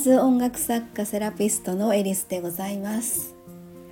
[0.00, 3.34] ます音楽作家セラピストのエリスでございます。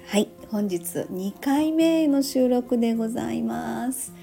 [0.07, 4.15] はい本日2回目の収録でございます。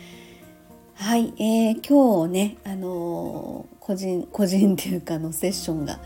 [0.95, 5.99] はい、えー、今日ねあのー、個人個人っていうかのセッションが、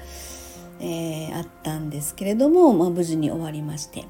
[0.81, 4.03] えー、あったんですけれども、まあ、無事に終わりまして。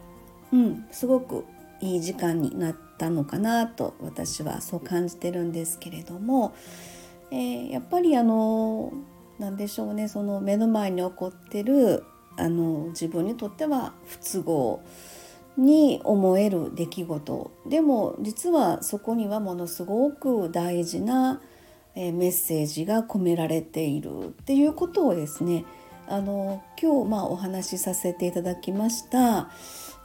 [0.51, 1.45] うんすごく
[1.81, 6.55] いい時間になったのかなと私はそう感じてるんですけれども、
[7.29, 8.91] えー、やっぱりあの
[9.39, 10.07] 何でしょうね。
[10.07, 12.03] その目の前に起こってる
[12.37, 14.83] あの自分にとっては不都合
[15.57, 17.51] に思える出来事。
[17.67, 21.41] でも実はそこにはものすごく大事な
[21.95, 25.65] メッセージが込められているっていうことをですね
[26.07, 29.51] あの今日まあお話しさせていただきました、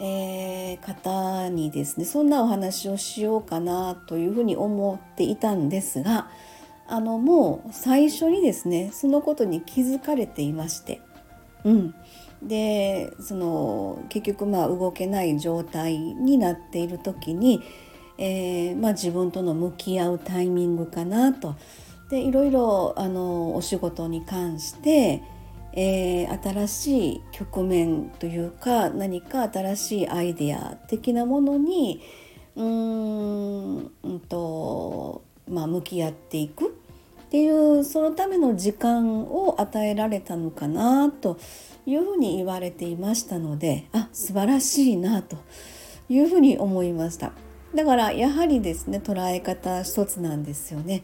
[0.00, 6.28] えー、方にですねそんなお話をしようかなというふうに思っていたんですが
[6.86, 11.00] あのもう最初にですねそのことに気づかれていまして、
[11.64, 11.94] うん、
[12.42, 17.62] でその結局まあ動けない状態になっている時に、
[18.18, 21.56] えー、まあ、自分との向き合うタイミングかなと。
[22.10, 25.22] でいろいろあのお仕事に関して、
[25.72, 32.02] えー、新しい局面というか何か新しいアイデア的なものに
[32.56, 33.78] うーん
[34.16, 36.73] んとまあ、向き合っていく。
[37.34, 41.36] っていうそのための時間を与えられたのかなと
[41.84, 45.38] いうふうに言われていましたのであ素晴らしいなと
[46.08, 47.32] いうふうに思いました
[47.74, 51.02] だからやはりですね捉え方一つなんですよね。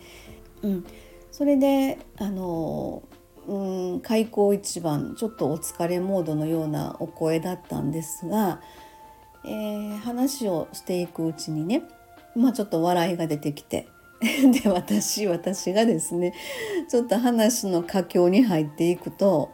[0.63, 0.87] うん、
[1.33, 3.03] それであの
[3.49, 8.61] うん開口一番ちょっとお疲れモードのようなお声だったんですが、
[9.45, 11.83] えー、話をしていくうちにね
[12.37, 13.89] まあちょっと笑いが出てきて
[14.63, 16.35] で私私がですね
[16.89, 19.51] ちょっと話の佳境に入っていくと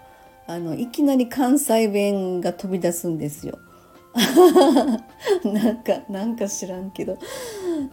[0.48, 3.58] あのいきなり関西弁が飛び出すんですよ。
[5.44, 7.18] なんかなんか知らんけど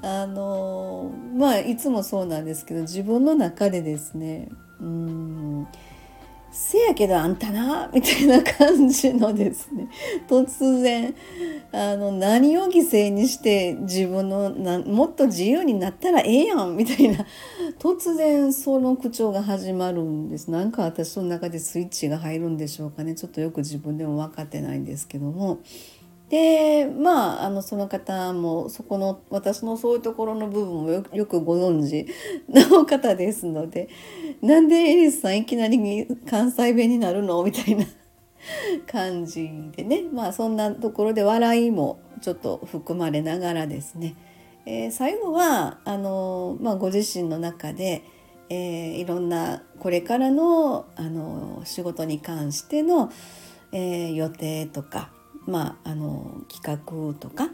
[0.01, 4.47] あのまあいつもそうなんですけど自分の中でですね
[4.79, 5.67] うん
[6.53, 9.89] せやけどあんたなみたいな感じのですね。
[10.29, 11.13] 突然
[11.71, 17.25] あの何を犠牲にして自分のなもっと自由になったらええやんみたいな。
[17.79, 20.51] 突然その口調が始まるんです。
[20.51, 23.15] なんか私の中でスイッチが入るんでしょうかね。
[23.15, 25.57] ちょっとよく自分でも分かってないんですけども。
[26.33, 32.07] でまああのその方もそこの私のそういうところの部分もよくご存知
[32.49, 33.87] の方ですので
[34.41, 37.43] なんでエリスさんいきなり関西弁になるの？
[37.43, 37.85] みたいな
[38.87, 40.05] 感じでね。
[40.11, 44.15] まあそんなところで笑いもちょっと含まれながらですね、
[44.65, 48.01] えー、最後はあの、まあ、ご自身の中で、
[48.49, 53.11] えー、いろんなこれからのあの仕事に関しての、
[53.71, 55.11] えー、予定とか
[55.45, 57.49] まあ、あの企画とか、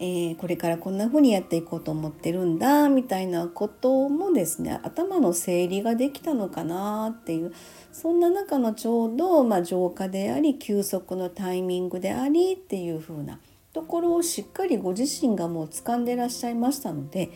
[0.00, 7.52] えー、これからこんな風にやっていこうと思ってるんだみたいなこともですね頭の整理ができたのかなっていう
[7.92, 13.40] そんな中のちょうど、まあ、浄化であり休息のタイミングでありっていう風な
[13.72, 17.30] ところをしっかりご自身がもう掴んでらっしゃいましたので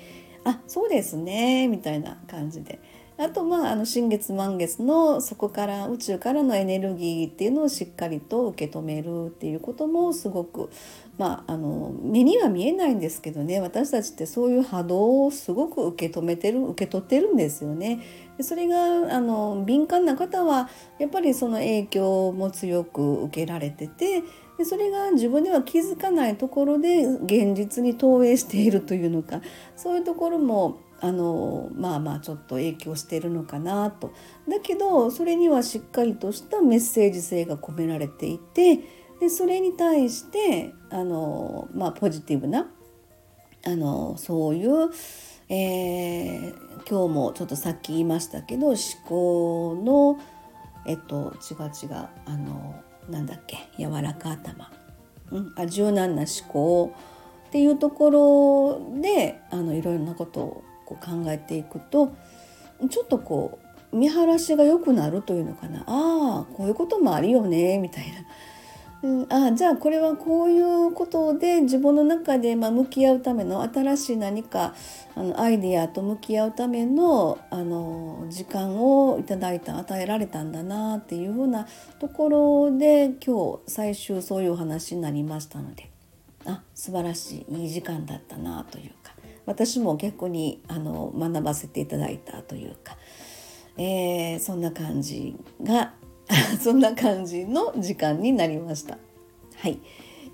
[0.45, 2.81] あそうですねみたいな感じで。
[3.19, 10.71] あとまああの新月満月のそこから宇宙からのエネルギーっていうのをしっかりと受け止めるっていうこともすごく
[11.19, 18.01] まああの目には見えないんですけどね私たちってそういう波動をすごく受け止めてる受け取ってるんですよね。
[18.39, 24.23] でそれがあの敏感な方はやっぱりその影響も強く受けられてて
[24.57, 29.43] でそれが自分では気づかないところで現実に投影しているというのか
[29.77, 34.13] そういうところもあのまあまあちょっと影響してるのかなと。
[34.49, 38.79] だけどそれにはしっかりとしたメッセージ性が込められていて
[39.21, 42.69] でそれに対してあの、まあ、ポジティブな
[43.65, 44.91] あのそういう、
[45.49, 46.53] えー、
[46.89, 50.21] 今日もちょっとさっき言いましたけど思考の
[50.87, 54.71] えっと違う違うあのなんだっけ柔らか頭、
[55.33, 56.95] うん、あ柔軟な思考
[57.49, 60.65] っていうところであのいろいろなことを
[60.95, 62.15] こう考えていくと
[62.89, 63.59] ちょっとこ
[63.93, 65.81] う見晴らしが良くなるというのかな。
[65.81, 68.25] ああこういうこともあるよねみたいな。
[69.03, 74.75] うん、あじゃあこれはこういうことで自分の中でま向き合うための新しい何か
[75.17, 81.67] あのアイデアと向き合うためのあの時間をいただいた与えられたんだなっていうふうな
[81.99, 85.91] ところで今日最終そういうお話になりましたので。
[86.45, 88.93] あ素晴らしいいい時間だったなという。
[89.47, 92.97] 私も逆にあの学ばせていただいたというか、
[93.77, 95.95] えー、そんな感じが
[96.61, 98.99] そんな感じの時間になりました。
[99.57, 99.81] はい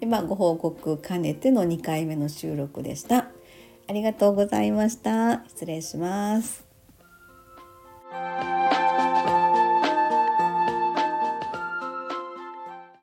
[0.00, 3.30] でまあ、ご報告兼ねての2回目の収録でした。
[3.88, 5.42] ありがとうございました。
[5.48, 6.64] 失礼します。